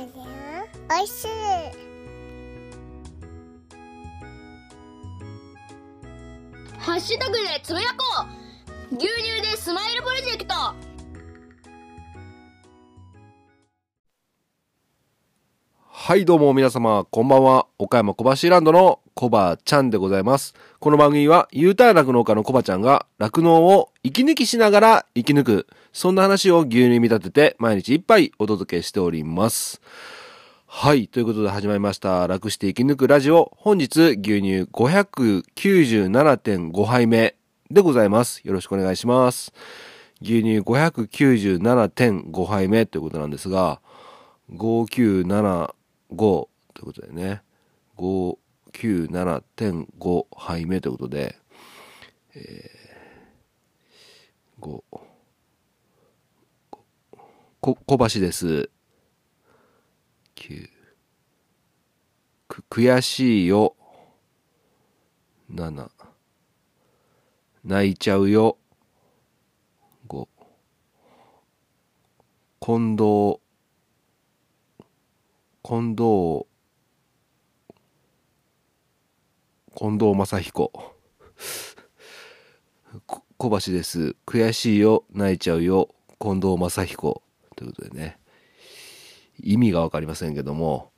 [0.00, 1.28] おいしい。
[6.78, 8.26] ハッシュタグでつぶやこ
[8.92, 8.96] う。
[8.96, 10.54] 牛乳でスマイルプロジェクト。
[16.10, 17.68] はい、どうも皆様、こんばんは。
[17.78, 20.56] 岡山小橋ランドのコバちゃんでございます。
[20.80, 29.80] この番組は、U ターン酪農家のコバちゃんが、酪農を息抜きしながら生き抜く、そんな話を牛乳に見立てて、毎日一杯お届けしております。
[30.66, 32.26] はい、ということで始まりました。
[32.26, 33.52] 楽して生き抜くラジオ。
[33.56, 37.36] 本日、牛乳597.5杯目
[37.70, 38.40] でございます。
[38.42, 39.52] よろしくお願いします。
[40.20, 43.80] 牛乳597.5杯目ということなんですが、
[44.52, 45.74] 597
[46.12, 46.48] 5と
[46.80, 47.42] いうことでね。
[47.96, 51.36] 597.5杯目ということで、
[52.34, 54.82] えー、5
[57.60, 58.70] こ小橋です。
[60.36, 60.68] 9
[62.48, 63.76] く悔しいよ。
[65.52, 65.90] 7
[67.64, 68.56] 泣いちゃうよ。
[70.08, 70.26] 5
[72.60, 73.40] 近藤
[75.70, 76.46] 近藤
[79.76, 80.72] 近藤正彦。
[83.38, 84.16] 小橋です。
[84.26, 87.22] 悔しいよ泣いちゃうよ近藤正彦。
[87.54, 88.18] ということでね。
[89.40, 90.90] 意味が分かりませんけども。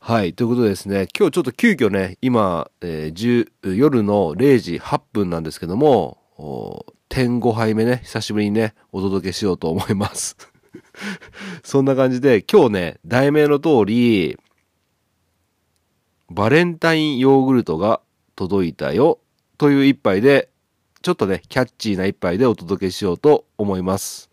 [0.00, 10.38] はいということでですね今日ちょっと急遽ね今、えー、10夜の0時8分なんですけども点5杯目ね久しぶりにねお届けしようと思います。
[11.62, 14.38] そんな感じで、今日ね、題名の通り、
[16.30, 18.00] バレンタインヨーグルトが
[18.34, 19.18] 届いたよ
[19.58, 20.48] という一杯で、
[21.02, 24.30] ちょっとね、キャッチーな一杯でお届けしようと思います。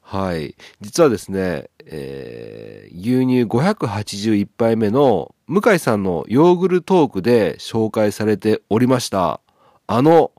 [0.00, 0.56] はい。
[0.80, 9.40] 実はですね、えー、牛乳581杯目の向井さんのヨーグルトークで紹介されておりました。
[9.86, 10.32] あの、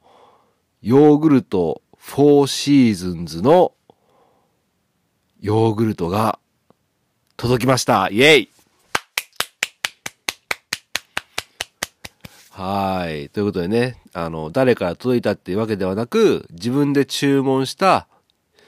[0.82, 3.74] ヨーグルトフォーシーズンズの
[5.42, 6.38] ヨーグルトが
[7.36, 8.10] 届きました。
[8.12, 8.50] イェイ
[12.52, 13.30] はい。
[13.30, 18.08] ということでね、あの、誰から届いたっていうわけではなく、自分で注文した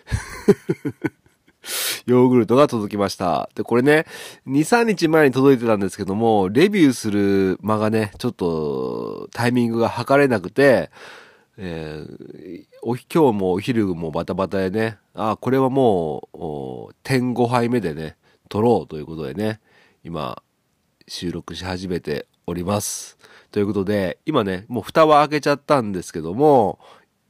[2.08, 3.52] ヨーグルトが届きました。
[3.54, 4.08] で、これね、
[4.48, 10.90] 2、3日前に届いてたんですけども、レビューする間がね、ちょっとタイミングが測れなくて、
[11.58, 16.28] えー、お今日もお昼もバタバタでね、あ、これはも
[16.90, 18.18] う、点5杯目でね、
[18.50, 19.60] 撮ろうということでね、
[20.04, 20.42] 今、
[21.08, 23.18] 収録し始めております。
[23.52, 26.80] ということで、今ね、もう蓋は開けちゃったんですけども、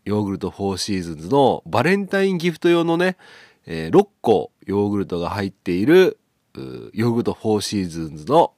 [0.06, 3.17] ヨーグルト4シーズンズのバレンタインギフト用のね、
[3.66, 6.17] えー6個ヨーグルトが入っている、
[6.56, 8.53] ヨーグルト4シーズンズの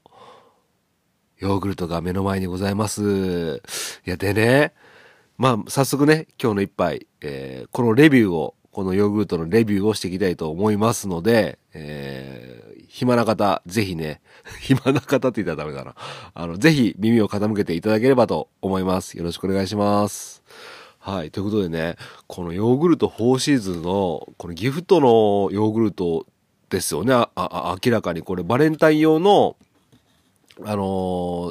[1.39, 3.61] ヨーグルトが目の前にございます。
[4.05, 4.73] いや、でね、
[5.37, 14.21] まあ、早速ね、今日の一杯、えーこのレビューを、このヨーグルトのレビューをしていきたいと思いますので、えー暇な方、ぜひね、
[14.61, 15.95] 暇な方って言ったらダメだな。
[16.33, 19.17] あの、ぜひ耳を傾けていただければと思います。
[19.17, 20.41] よろしくお願いします。
[20.99, 21.31] はい。
[21.31, 21.97] ということでね、
[22.27, 26.25] このヨーグルト4シーズンの、このギフトのヨーグルト
[26.69, 27.13] ですよね。
[27.13, 29.57] あ、あ明らかにこれバレンタイン用の、
[30.63, 30.85] あの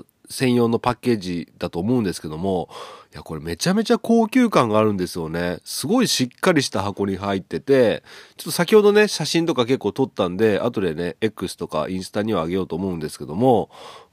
[0.00, 2.68] ー専用のパッケージだと思うんですけども、
[3.12, 5.58] いや、これめちゃめちゃ高級感があるんですよね。
[5.64, 8.02] すごいしっかりした箱に入ってて、
[8.36, 13.70] ちょっと先ほどね、写真とか結構撮ったんで、後でね、X とかインスタにはあげようと思うんですけども、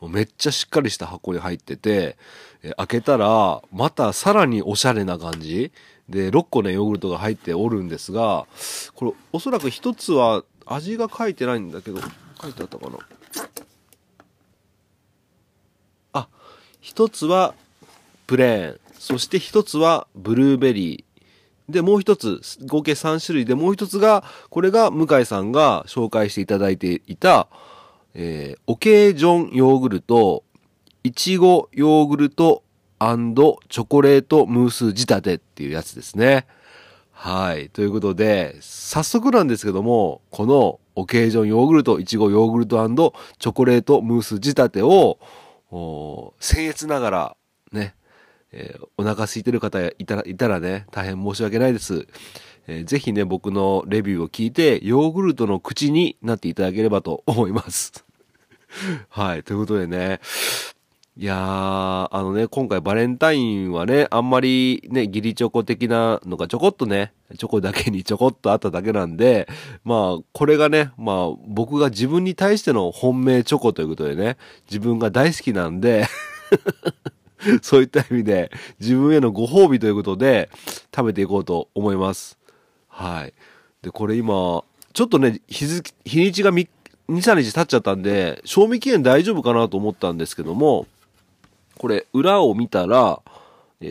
[0.10, 2.18] めっちゃしっかりした箱に入ってて、
[2.64, 5.72] え開けたら、またさらにおしゃれな感じ
[6.10, 8.46] で、6個ね、ヨーグルトが入っておるんですが、
[8.94, 12.02] これ、おそらく一つは味が書いてないんだけど、
[12.42, 12.98] 書いてあったかな
[16.14, 16.28] あ、
[16.92, 17.54] 一つは
[18.28, 21.72] プレーン、そして一つはブルーベリー。
[21.72, 27.48] で、もう一つ、合計3種類で、もう一つが、これが向井さんが紹介していただいていた、
[28.14, 30.44] えー、オケージョンヨーグルト、
[31.06, 32.62] いちごヨーグルト
[33.00, 36.46] チョコレートムース仕立てっていうやつですね。
[37.14, 37.70] はい。
[37.70, 42.86] ということで、早速なんですけども、このオケージョンヨーグルト、いちごヨーグルト
[43.40, 45.20] チョコレートムース仕立てを、
[45.72, 47.38] お僭越ながら、
[47.72, 47.96] ね、
[48.52, 52.08] えーお腹空いてる方いたら、いたらね、大変申し訳ないです。
[52.68, 58.06] えーぜひね、僕のレビューを聞いて、ヨーグルトの口になっていただければと思います。
[59.10, 59.44] はい。
[59.44, 60.20] ということでね、
[61.18, 61.38] いやー、
[62.10, 69.50] あのね、今回バレンタインはね、あんまりね、義理チョコ的なのがちょこっとね、チョコだけにちょこっとあっただけなんで、
[69.84, 74.38] まあ、これがね、まあ、僕が自分に対しての本命チョコということでね、
[74.70, 76.06] 自分が大好きなんで、
[77.62, 78.50] そういった意味で、
[78.80, 80.50] 自分へのご褒美ということで、
[80.96, 82.40] 食べていこうと思います。
[82.88, 83.34] はい。
[83.82, 84.64] で、これ今、
[84.94, 86.70] ちょっとね、日付、日にちが3
[87.10, 90.88] 2、3日経っちゃったんで、賞味期限大丈夫かなと思ったんですけども、
[91.78, 93.22] これ、裏を見たら、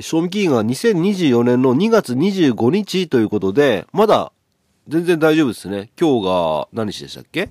[0.00, 4.32] 賞味期限が2024年の2月25日ということで、まだ
[4.87, 5.91] 全然大丈夫ですね。
[6.00, 7.50] 今日が何日でしたっけ？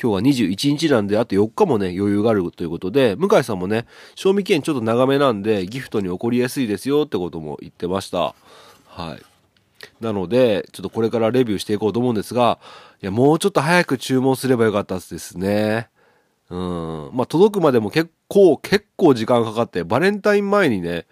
[0.00, 8.34] 今日は21日なんで、あと4日もね、余裕があるということで、向井さんもね、賞味期限ちょっと長めなんで、ギフトに起こりやすいですよってことも言ってました。
[8.86, 9.22] はい。
[10.00, 12.58] なので、ちょっとこれからレビューしていこうと思うんですが、
[13.02, 15.88] いや、もうちょっと早く注文すればよかったですね。
[16.50, 17.10] うん。
[17.12, 21.06] まあ、届くまでも結構、結構時間かかって、バレンタイン前にね、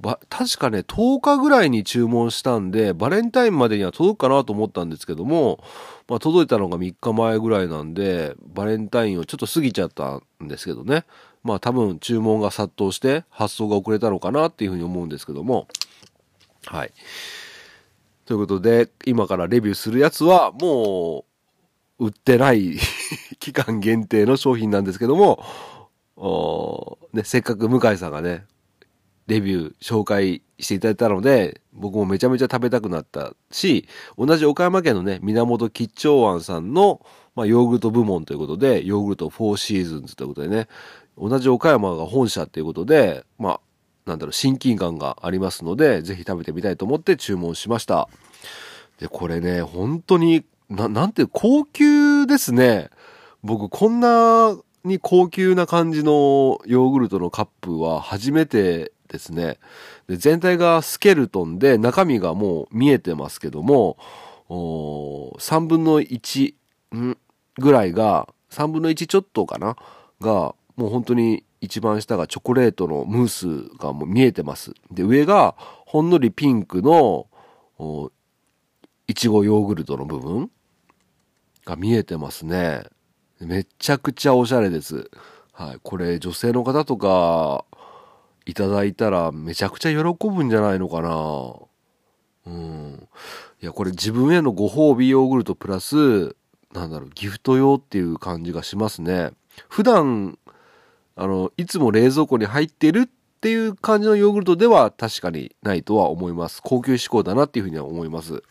[0.00, 5.64] ば、確かね、10日ぐらいに注文したんで、バレンタインまでには届くかなと思ったんですけども、
[6.08, 11.04] まあ、届いたのが3日前ぐらいなんで、バレンタインをちょっと過ぎちゃったんですけどね。
[11.42, 15.68] まあ、多分注文が殺到して発送が遅れたのかなっていうふうに思うんですけども。
[16.66, 16.92] はい。
[18.26, 21.24] ということで、今からレビューするやつは、も
[21.98, 22.78] う、売ってない
[23.40, 25.42] 期間限定の商品なんですけども、
[27.12, 28.44] ね、せっかく向井さんがね、
[29.28, 33.86] レビュー紹介していただいたので、僕もめちゃめちゃ食べたくなったし、
[34.16, 37.00] 同じ岡山県のね、源吉兆庵さんの、
[37.36, 40.66] まあ、ヨーグルト部門ということで、ヨーグルト4シーズンズということでね、
[41.16, 43.60] 同じ岡山が本社っていうことで、まあ、
[44.06, 48.08] なんだろう、親近感がありますので、ぜひ食べてみたいと思って注文しました。
[48.98, 52.90] で、これね、本当に、な、なんて、高級ですね。
[53.42, 54.56] 僕、こんな
[54.88, 59.58] に高級な感じのヨーグルトのカップは初めてですね。
[60.08, 63.96] で全体がスケルトンで中身がもう見えてますけども、
[64.48, 66.54] 3分の1
[67.58, 69.76] ぐらいが、3分の1ちょっとかな？
[70.20, 74.72] が、もう本当に一番下がチョコレートのムースがもう見えてます。
[74.90, 75.54] で、上が
[75.86, 77.26] ほんのりピンクの、
[79.06, 80.50] いちごヨーグルトの部分
[81.64, 82.84] が見えてますね。
[83.40, 85.10] めちゃくちゃおしゃれです。
[85.52, 85.78] はい。
[85.82, 87.64] これ女性の方とか
[88.46, 91.68] いただいたらめちゃくちゃ喜ぶんじゃないのかな。
[92.46, 93.08] うん。
[93.60, 96.36] いや、これ自分へのご褒美ヨーグルトプラス、
[96.72, 99.32] なんだろう、ギフト用っていう感じがしますね。
[99.68, 100.38] 普段、
[101.16, 106.60] あの、いつも冷蔵庫に入ってるっていう感じのヨーグルトでは確かにないとは思います。
[106.62, 108.42] 高級志向だなっていうふうには思います。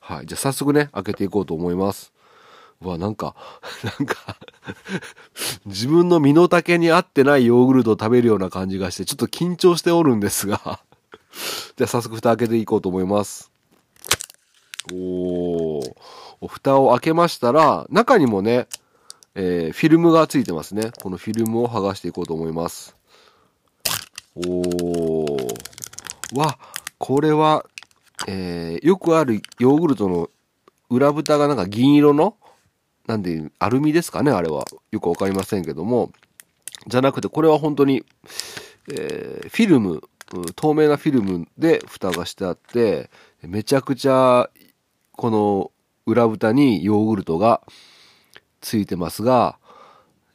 [0.00, 0.26] はい。
[0.26, 2.12] じゃあ早速ね、開けていこうと思います。
[2.82, 3.34] うわ、なんか、
[3.82, 4.36] なんか、
[5.66, 10.80] 自分の身の丈に合ってないヨーグルトを食べるような感じがして、ちょっと緊張しておるんですが。
[11.76, 13.50] じゃあ早速蓋開けていこうと思います。
[14.92, 15.96] おー。
[16.40, 18.68] お蓋を開けましたら、中にもね、
[19.34, 20.90] えーフィルムがついてますね。
[21.02, 22.94] このフィルムを剥がしていこうと思います。
[24.34, 25.56] おー。
[26.34, 26.58] わ、
[26.98, 27.64] これは、
[28.26, 30.30] えーよくあるヨーグルトの
[30.88, 32.36] 裏蓋がなんか銀色の、
[33.06, 34.64] なんで、アルミですかね、あれは。
[34.90, 36.12] よくわかりませんけども。
[36.86, 38.04] じゃなくて、これは本当に、
[38.92, 40.02] えーフィルム、
[40.56, 43.10] 透明なフィルムで蓋がしてあって、
[43.42, 44.50] めちゃくちゃ、
[45.12, 45.70] この
[46.04, 47.62] 裏蓋にヨーグルトが
[48.60, 49.58] ついてますが、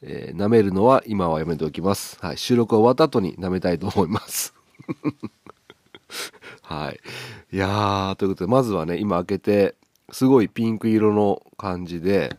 [0.02, 2.18] えー舐めるのは今はやめておきます。
[2.20, 2.38] はい。
[2.38, 4.54] 収録が終わった後に舐めたいと思います。
[6.62, 7.00] はい。
[7.52, 9.76] いやー、ということで、まずはね、今開けて、
[10.10, 12.36] すごいピンク色の感じで、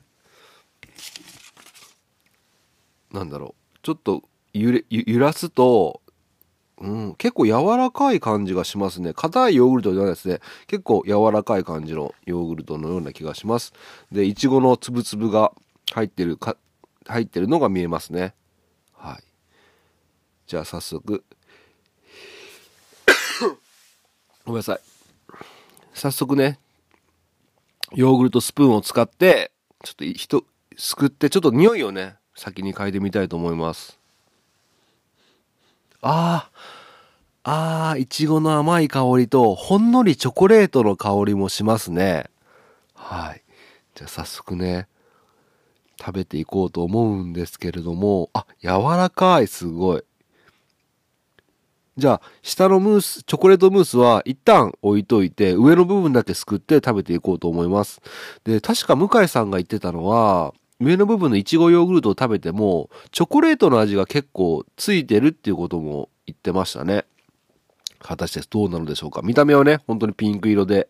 [3.14, 6.02] なんだろう、ちょっと揺れ、揺らすと、
[6.80, 9.14] うん、結構柔らかい感じがしますね。
[9.14, 10.40] 硬いヨーグルトじゃないですね。
[10.68, 13.74] 結構柔らかい感じのヨーグルトのような気がします。
[14.12, 15.54] で、いちごのつぶつぶが
[15.94, 16.58] 入ってるか、
[17.06, 18.34] 入ってるのが見えますね。
[18.94, 19.24] はい。
[20.48, 21.24] じゃあ早速。
[24.46, 24.80] ごめんなさい。
[25.94, 26.60] 早速ね、
[27.94, 29.52] ヨーグルトスプーンを使って、
[29.84, 30.44] ちょっとひと、
[30.76, 33.98] すくって、ちょっと匂いをね、先に嗅いでみたいと思います。
[36.02, 36.50] あ
[37.44, 42.30] あ、ああ、いちごの甘い香りと、ほんのりチョコレートの香りもしますね。
[42.96, 43.42] はい。
[43.96, 44.88] じゃあ早速ね、
[46.00, 50.04] 食べていこうと思うんですけれども、あ、柔らかい、すごい。
[51.96, 58.02] じゃあ、下のムース、チョコレートムースは一旦置いといて、上の部分だけすくって食べていこうと思います。
[58.44, 67.06] で、確か向井さんが言ってたのは、上の部分のいちごヨーグルトを食べても、チョコレートの味が結構ついてるっていうことも言ってましたね。
[68.00, 69.22] 果たしてどうなのでしょうか。
[69.24, 70.90] 見た目はね、本当にピンク色で。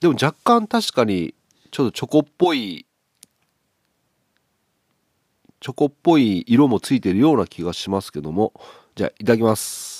[0.00, 1.34] でも若干確かに、
[1.70, 2.86] ちょっとチョコっぽい、
[5.60, 8.52] チョコっぽい色もついてるような気がしますけども。
[8.94, 9.96] じゃあ、いただきます。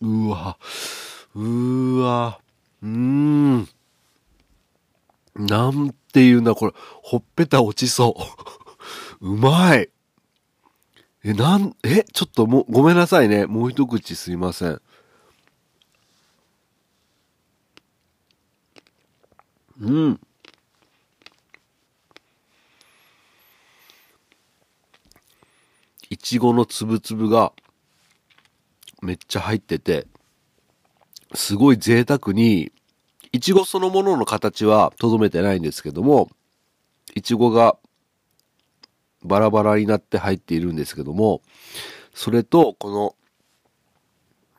[0.00, 0.58] うわ、
[1.36, 2.40] うわ、
[2.82, 3.68] うーん。
[5.34, 6.72] なんていうんだ、これ、
[7.02, 8.14] ほっぺた落ちそ
[9.20, 9.24] う。
[9.26, 9.90] うまい。
[11.24, 13.46] え、なん、え、ちょっとも、ごめんなさいね。
[13.46, 14.82] もう一口すいません。
[19.80, 20.20] うん。
[26.10, 27.52] いちごのつぶつぶが
[29.00, 30.06] めっちゃ入ってて、
[31.34, 32.72] すごい贅沢に、
[33.32, 36.30] いちごそのものの形はとどめてないんですけども、
[37.14, 37.76] いちごが
[39.24, 41.40] バラバラになって入っているんですけども、
[42.14, 43.14] それとこの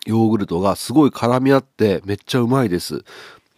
[0.05, 3.03] ヨーグルトがすごい絡み合ってめっちゃうまいです。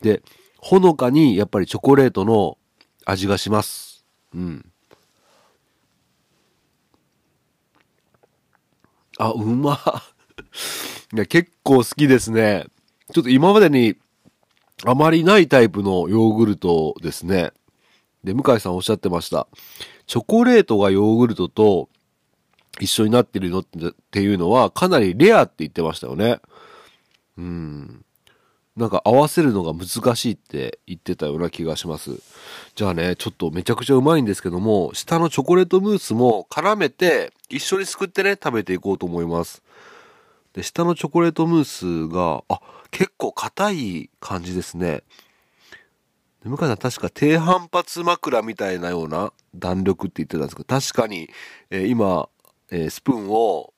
[0.01, 0.22] で、
[0.57, 2.57] ほのかにやっぱりチョコレートの
[3.05, 4.05] 味がします。
[4.34, 4.72] うん。
[9.17, 9.79] あ、うま。
[11.13, 12.65] いや、結構好きですね。
[13.15, 13.95] ちょっと今までに
[14.84, 17.53] あまりないタイプのヨーグルトですね。
[18.25, 19.48] で、向井さんおっしゃってました。
[20.05, 21.88] チョコレートがヨーグルトと
[22.81, 23.65] 一緒になってるのっ
[24.12, 26.41] ていうのはかなりレアって言ってましたよね。
[27.38, 28.03] うん。
[28.75, 32.19] なんか合わせるのが難しいって言ってたような気がします。
[32.75, 39.63] じゃあね、ちょっとめちゃくちゃうまいんですけども、下のチョコレートムースも絡めて一緒にすくってね、食べていこうと思います。
[40.56, 45.04] で、下のチョコレートムースが、あ、結構硬い感じですね。
[46.42, 51.30] で向井さん確か低反発枕みたいなような弾力って言ってたんですけど、確かに、
[51.70, 52.30] えー今、
[52.72, 53.74] えースプーンを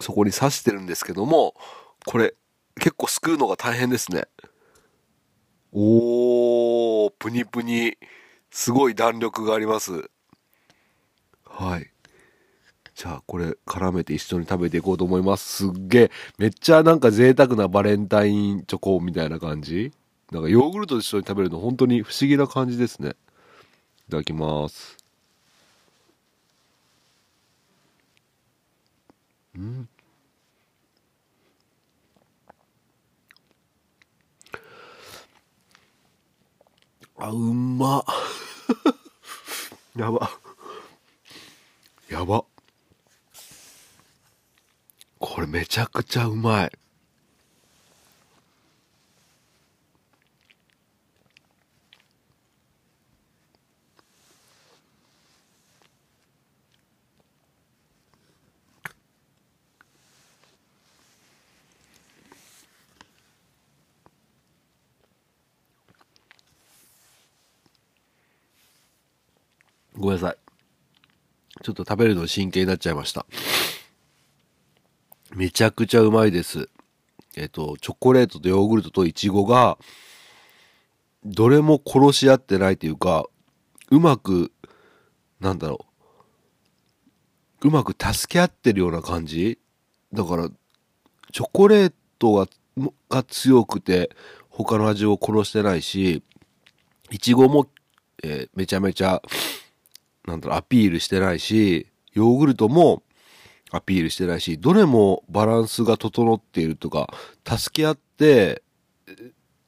[0.00, 1.54] そこに刺してるんですけども、
[2.06, 2.34] これ
[2.80, 4.24] 結構すくうのが大変ですね。
[5.70, 7.96] おー、プニプニ。
[8.50, 10.10] すごい弾力があります。
[11.44, 11.91] はい。
[13.02, 15.66] じゃあこれ絡めて一緒に食べていこうと思います。
[15.66, 19.90] すっげえ、めっちゃなんか贅沢なバレンタインチョコみたいな感じ
[20.30, 23.16] なんかヨーグルトと一緒に食べるの本当に不思議な感じですね。
[24.06, 24.96] いただきます。
[29.56, 29.88] うん。
[37.18, 38.04] あ、うんま。
[39.98, 40.30] やば。
[42.08, 42.44] やば。
[45.22, 46.72] これめちゃくちゃうまい。
[69.98, 70.36] ごめんなさい。
[71.62, 73.26] ちょっと食べるの真剣になっちゃいました。
[75.42, 76.68] めちゃくちゃうまいです。
[77.36, 79.76] えっと、チョコレートとヨーグルトとイチゴが、
[81.24, 83.26] どれも殺し合ってないというか、
[83.90, 84.52] うまく、
[85.40, 85.84] なんだろ
[87.60, 87.66] う。
[87.66, 89.58] うまく助け合ってるような感じ？
[90.12, 90.48] だから、
[91.32, 92.46] チョコレートが
[93.08, 94.10] が強くて、
[94.48, 96.22] 他の味を殺してないし、
[97.10, 97.66] いちごも、
[98.22, 99.20] えーめちゃめちゃ、
[100.24, 103.02] なんだろう、アピールしてないし、ヨーグルトも
[103.72, 107.12] アピールしてないし、どれもバランスが整っているとか、
[107.44, 108.62] 助け合って、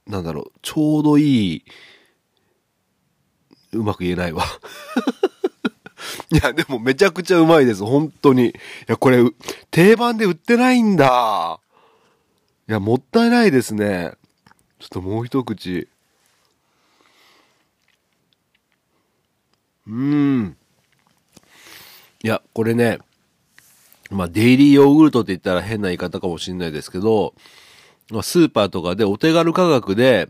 [0.07, 1.65] なんだろう、ちょうどいい、
[3.73, 4.45] うまく言えないわ。
[6.31, 8.49] いや、でもめちゃくちゃうまいです、本当に。
[8.49, 8.53] い
[8.89, 9.25] や、これ、
[9.71, 11.59] 定番で売ってないんだ。
[12.69, 14.13] いや、もったいないですね。
[14.79, 15.89] ちょっともう一口。
[19.87, 20.57] うーん。
[22.23, 22.99] いや、これね、
[24.15, 27.35] まあ、デイリーヨーグルトって言ったら変な言い方かもしれないですけど、
[28.11, 30.29] まあ、スーパーとかでお手軽価格で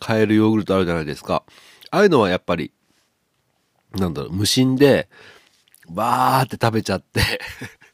[0.00, 1.44] 買えるヨーグルトあるじゃないですか。
[1.90, 2.72] ああいうのはやっぱり、
[3.92, 5.08] なんだろう、無心で、
[5.90, 7.20] バーって食べちゃって、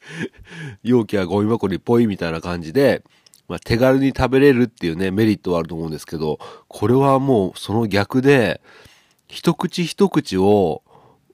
[0.83, 3.03] 容器はゴミ箱にポイみたいな感じで、
[3.49, 6.39] まあ、手軽に食べれるっていうね、メリットはあると思うんですけど、
[6.69, 8.61] これはもうその逆で、
[9.29, 10.83] 一口一口を、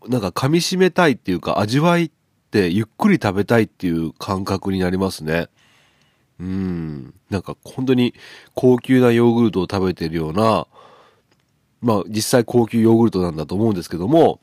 [0.08, 2.10] なんか噛み締めたいっていうか、味わい
[2.50, 5.46] ってゆっくり食べたいっていう感覚になりますね。
[6.40, 7.14] うん。
[7.30, 8.12] なんか本当に
[8.54, 10.66] 高級なヨーグルトを食べてるような、
[11.80, 14.40] まあ実際高級ヨーグルトなんだと思うんですけども、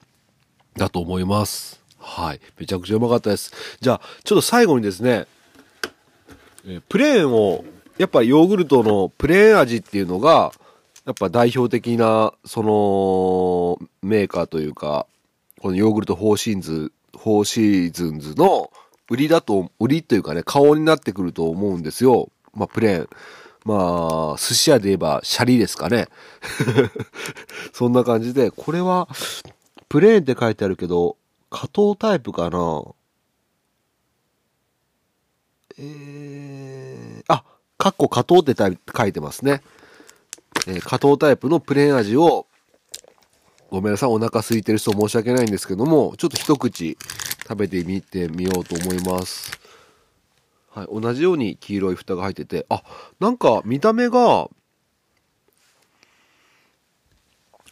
[0.77, 1.83] だと思います。
[1.99, 2.39] はい。
[2.57, 3.51] めちゃくちゃうまかったです。
[3.81, 5.27] じゃあ、ちょっと最後にですね、
[6.65, 7.65] えプレーンを、
[7.97, 10.53] やっぱヨーグルトのプレーン味っていうのが、
[11.05, 15.07] やっぱ代表的な、その、メーカーというか、
[15.59, 18.71] このヨーグルト方針図4シーズンズの
[19.09, 22.29] 売りだと、売りというかね、顔になってくると思うんですよ。
[22.53, 23.09] まあ、プレーン。
[23.65, 26.07] まあ、寿司屋で言えば、シャリですかね。
[27.73, 29.09] そんな感じで、これは、
[29.89, 31.17] プレーンって書いてあるけど、
[31.49, 32.83] 加藤タイプかな
[35.79, 37.43] えー、あ、
[37.77, 39.61] かっこ加藤って書いてますね。
[40.67, 42.47] えー、加藤タイプのプレーン味を、
[43.69, 46.97] ごめんなさい、お腹空いてる人申し訳ないんですけども、ちょっと一口
[47.43, 49.59] 食べてみてみようと思います。
[50.69, 52.83] はい、同じように黄色い蓋が入ってて、あ、
[53.19, 54.49] なんか見た目が、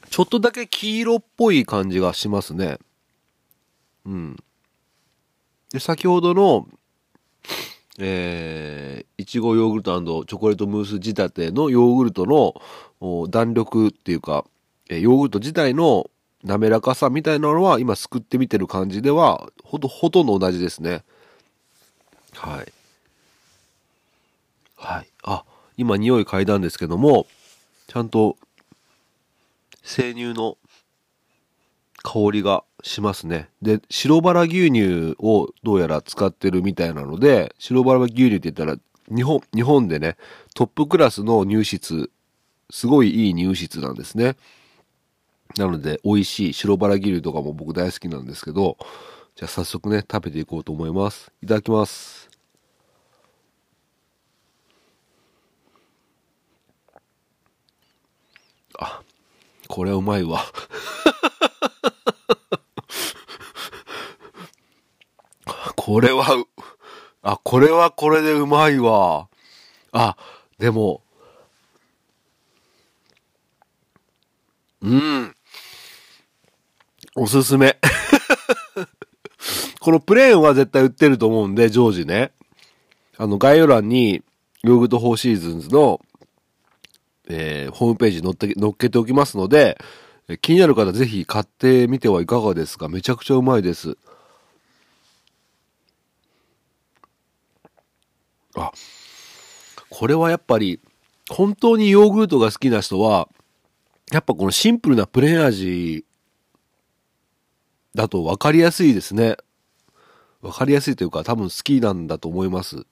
[0.09, 2.77] ちょっとだけ黄色っぽい感じがしますね。
[4.05, 4.35] うん。
[5.71, 6.67] で、先ほどの、
[7.99, 14.45] えー、いちごヨーグルトチョコレートムース仕立てのヨーグルトの弾力っていうか、
[14.89, 16.09] えヨーグルト自体の
[16.43, 21.03] 滑らかさみたいなのは今すくってみてる感じではほとほとんど同じですね。
[22.33, 22.71] はい。
[24.75, 25.07] はい。
[25.23, 25.43] あ、
[25.77, 27.25] 今匂い嗅いだんですけども、
[27.87, 28.37] ちゃんと
[29.83, 30.57] 生乳の
[32.03, 33.49] 香りがしますね。
[33.61, 38.77] で、白バラ牛乳をどうやら使ってるみたいなので、白バラ牛乳って言ったら、
[39.13, 40.17] 日本、日本でね、
[40.53, 42.11] トップクラスの乳質、
[42.69, 44.35] すごいいい乳質なんですね。
[45.57, 48.77] なので、美味しい白バラ牛乳とかも僕大好きなんですけど、
[49.35, 51.31] じゃあ早速ね、食べていこうと思います。
[51.41, 52.29] いただきます。
[58.79, 59.01] あ、
[59.69, 60.41] これはうまいわ。
[65.77, 66.43] これは、
[67.21, 69.29] あ、これはこれでうまいわ。
[69.93, 70.17] あ、
[70.57, 71.04] でも、
[74.85, 75.35] うん。
[77.15, 77.77] おすすめ。
[79.79, 82.31] このプレーンは絶対売ってると思うんで、常時ね。
[83.17, 84.23] あの、概要欄に、
[84.63, 86.01] ヨーグルト4シーズンズの、
[87.27, 89.77] えーホームページ載って、載っけておきますので、
[90.41, 93.97] 気になる方ぜひ買ってみてはいかがですかめちゃくちゃうまいです。
[98.55, 98.71] あ、
[99.89, 100.79] これはやっぱり、
[101.29, 103.29] 本当にヨーグルトが好きな人は、
[104.11, 106.05] やっぱこのシンプルなプレーン味
[107.95, 109.37] だと分かりやすいですね。
[110.41, 112.85] 分かりやすいというか多分好きなんだと思います。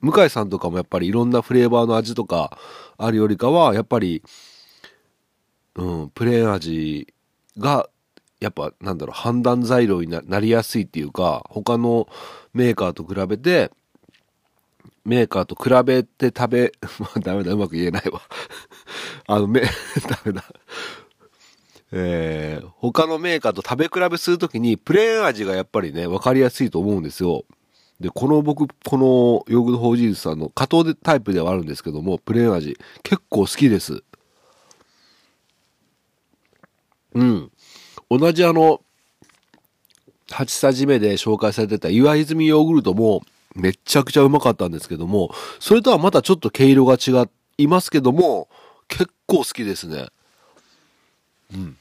[0.00, 2.58] 向井さんとかもやっぱりいろんなフレーバーの味とか
[2.96, 4.22] あるよりかは、やっぱり、
[5.74, 7.14] うん、プレーン味
[7.58, 7.88] が、
[8.40, 12.08] やっぱなんだろう、判断材料にななりやすいっていうか、他の
[12.52, 13.72] メーカーと比べて、
[15.04, 18.20] メーカーと比べて食べ、 まあダメだ、うまく言えないわ。
[19.26, 19.62] あの、め、
[20.08, 20.44] ダメだ。
[21.90, 27.44] えー、他のメーカーと食べ比べするときに、プレーン味がやっぱりね、わかりやすいと思うんですよ。
[28.00, 34.02] で、この僕、このヨーグルトホージーズさんの加糖でタイプではあるんですけども、プレーン味、結構好きです。
[37.14, 37.50] うん。
[38.10, 38.82] 同じあの、
[40.28, 43.22] 8さじ目で紹介されてた岩泉ヨーグルトも
[43.58, 48.48] めちゃくちゃうまかったんですけども、それとはまたちょっと毛色が違いますけども、
[48.86, 50.06] 結構好きですね。
[51.52, 51.76] うん。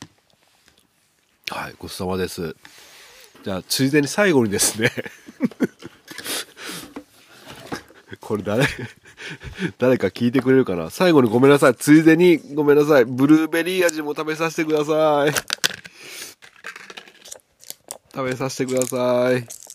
[1.50, 2.56] はい、ごちそうさまです。
[3.44, 4.92] じゃあ、ついでに最後にですね、
[8.20, 8.66] これ誰、
[9.78, 10.90] 誰か聞いてくれるかな？
[10.90, 11.76] 最後にごめんなさい。
[11.76, 13.06] ついでにごめんなさい。
[13.06, 15.34] ブルーベリー味も食べさせてください。
[18.14, 19.38] 食べさせてくださ。
[19.38, 19.67] い。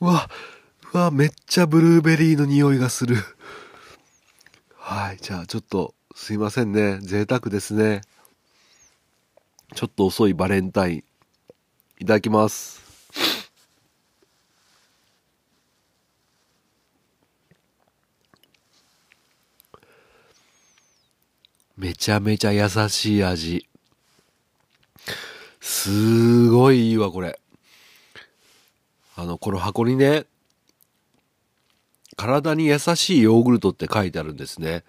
[0.00, 0.28] うわ、
[0.92, 3.16] うわ、めっちゃブルーベリーの匂いがする。
[4.76, 5.16] はい。
[5.16, 6.98] じゃあ、ちょっと、すいませんね。
[7.00, 8.02] 贅沢ですね。
[9.74, 11.04] ちょっと遅いバレンタイン。
[11.98, 12.82] いただきます。
[21.76, 23.66] めちゃめちゃ優しい味。
[25.60, 27.40] すごいいいわ、これ。
[29.16, 30.26] あの、この箱にね、
[32.16, 34.84] 体に優しいヨーグルトって書いてあるんですね。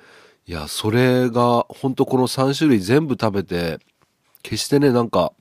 [0.46, 3.80] いや、それが、ほんとこの3種類全部食べて、
[4.44, 5.34] 決してね、なんか、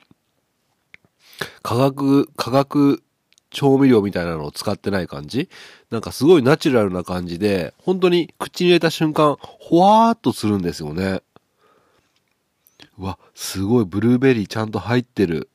[1.62, 3.03] 化学、化学
[3.51, 5.49] 調味料みたいなのを使ってない感じ？
[5.90, 11.22] なんかすごいナチュラルな感じで、本当に口に入れた瞬間、ほわーっとするんですよね。
[12.99, 15.49] うわ、すごいブルーベリーちゃんと入ってる。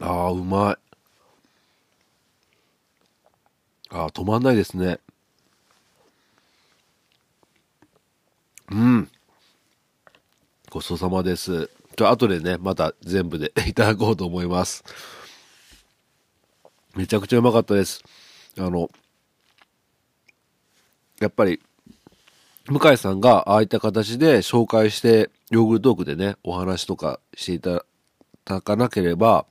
[0.00, 0.84] ああ、うまい。
[3.90, 4.98] ああ、止まんないですね。
[8.70, 9.10] うん。
[10.70, 11.70] ごちそうさまです。
[11.96, 14.82] ちょ、後でね、また全部で いただこうと思います。
[16.96, 18.02] めちゃくちゃうまかったです。
[18.58, 18.90] あの、
[21.20, 21.60] やっぱり、
[22.66, 27.84] 向井さんがああいった形で紹介して、ヨーグルトークでね、お話とかしていた
[28.44, 29.46] だかなければ、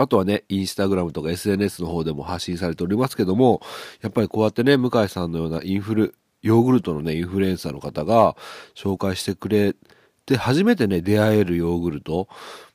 [0.00, 3.60] あとはね、インスタグラムとか SNS の方でも発信されておりますけども、
[4.00, 8.34] やっぱりこうやってね、向井さんのようなインフル、ヨーグルトのね、インフルエンサーの方が
[8.74, 9.76] 紹介してくれ
[10.24, 12.28] て、初めてね、出会えるヨーグルト。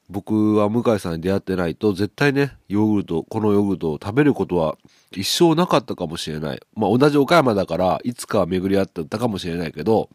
[0.07, 4.77] 僕は向井さんに出会ってないと、絶対ね、ヨーグルト、このヨーグルトを食べることは
[5.09, 6.59] 一生なかったかもしれない。
[6.75, 10.09] まあ同じ岡山だから、いつかは巡り合ってたかもしれないけど、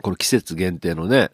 [0.00, 1.30] この季節限定のね、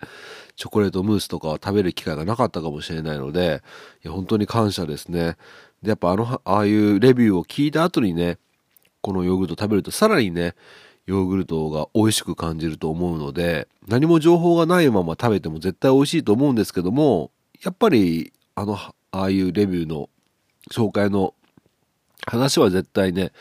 [0.61, 3.63] チョコレートムースとかは食べる機会がなかったかもしれないので、
[4.05, 5.39] いや、本当に感謝ですね。
[5.83, 8.37] で、やっぱあの、ああいうレビューを聞いた後にね、
[9.01, 10.55] このヨーグルト食べるとさらにね、
[11.07, 17.31] ヨーグルトが美味しく感じると思うので、何も情報がないまま食べても絶対美味しいと思うんですけども、
[17.65, 20.11] やっぱり、あの、ああいうレビューの
[20.71, 21.33] 紹介の
[22.27, 23.33] 話は絶対ね、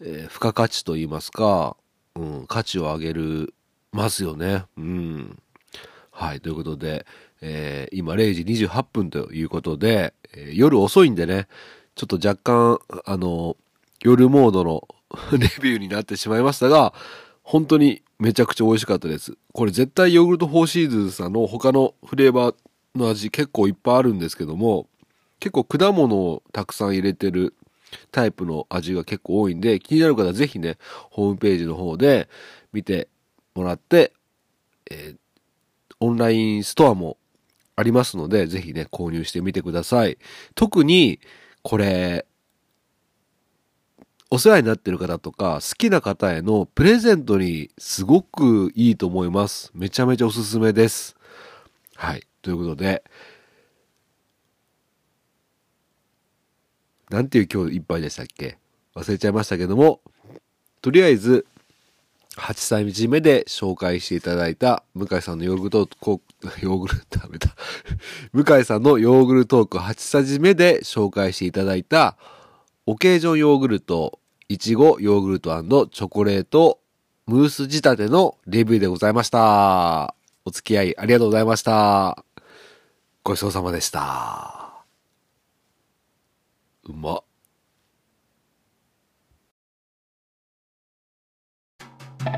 [0.00, 1.76] えー付加価値と言いますか、
[2.14, 3.52] うん、価値を上げる、
[3.92, 4.64] ますよね。
[4.78, 5.38] うん。
[6.18, 7.06] はい、ということで、
[7.40, 11.46] えー今0時28分ということで、えー夜遅いんでね、
[11.94, 13.56] ちょっと若干、あの、
[14.02, 14.88] 夜モードの
[15.30, 16.92] レビューになってしまいましたが、
[17.44, 19.36] 本当にめちゃくちゃ美味しかったです。
[19.52, 22.54] これ絶対ヨーグルト4シーズンさんの他のフレーバー
[22.96, 24.88] の味結構いっぱいあるんですけども、
[25.38, 27.54] 結構果物をたくさん入れてる
[28.10, 30.78] タイプの味が結構多いんで、気になる方はぜひね、
[31.10, 32.28] ホームページの方で
[32.72, 33.06] 見て
[33.54, 34.12] もらって、
[34.90, 35.16] えー
[36.00, 37.16] オンラインストアも
[37.76, 40.18] ありますので、ぜひね、購入してみてください。
[40.54, 41.20] 特に、
[41.62, 42.26] これ、
[44.30, 49.70] お世話になってる方とか、好きな方へのプレゼントにすごくいいと思います。
[49.74, 51.16] めちゃめちゃおすすめです。
[51.94, 52.26] はい。
[52.42, 53.02] ということで、
[57.10, 58.58] なんていう今日一杯でしたっけ？
[58.94, 60.02] 忘れちゃいましたけども、
[60.82, 61.46] とりあえず、
[62.36, 66.20] 8歳目で紹介していただいた向井さんのヨーグルトこ
[66.62, 67.54] ヨーグルト食べた。
[68.32, 72.16] 向井さんのヨーグルトーク8歳目で紹介していただいた
[72.86, 75.50] オケージョンヨーグルト、いちごヨーグルト
[75.88, 76.80] チョコレート
[77.26, 80.14] ムース仕立てのレビューでございました。
[80.46, 82.24] お付き合いありがとうございました。
[83.22, 84.84] ごちそうさまでした。
[86.84, 87.27] うまっ。
[92.20, 92.30] パ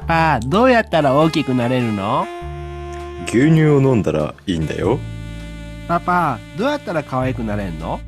[0.00, 2.26] パ、どうやったら大きくなれるの？
[3.26, 4.98] 牛乳を飲んだらいいんだよ。
[5.86, 8.00] パパ、どうやったら可愛くなれんの？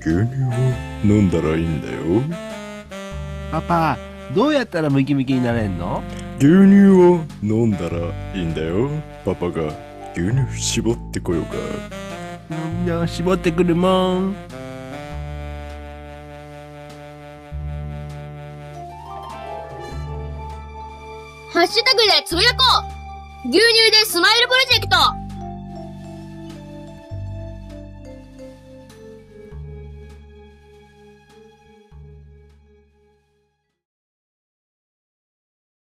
[0.00, 0.26] 牛乳を
[1.04, 1.98] 飲んだらいいんだよ。
[3.52, 3.98] パパ、
[4.34, 6.02] どうやったらムキムキになれんの？
[6.38, 7.98] 牛乳を飲んだら
[8.34, 8.88] いいんだよ。
[9.24, 9.72] パパが
[10.18, 11.54] 牛乳絞ってこようか。
[12.90, 14.34] うん絞ってくるもん。
[21.52, 22.56] ハッシュタグでつぶやこ
[23.44, 23.48] う。
[23.48, 25.27] 牛乳でスマイルプロジェクト